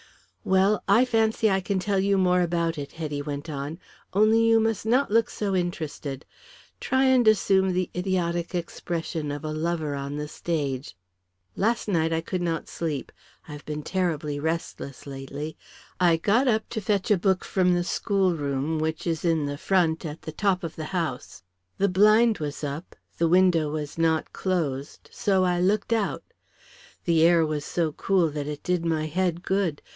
[0.43, 3.77] "Well, I fancy I can tell you more about it," Hetty went on.
[4.11, 6.25] "Only you must not look so interested.
[6.79, 10.97] Try and assume the idiotic expression of a lover on the stage.
[11.55, 13.11] Last night I could not sleep.
[13.47, 15.55] I have been terribly restless lately.
[15.99, 20.03] I got up to fetch a book from the schoolroom, which is in the front
[20.07, 21.43] at the top of the house.
[21.77, 26.23] The blind was up, the window was not closed, so I looked out.
[27.05, 29.83] The air was so cool that it did my head good.